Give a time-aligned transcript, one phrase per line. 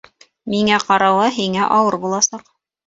[0.53, 2.53] Миңә ҡарауы һиңә ауыр буласаҡ.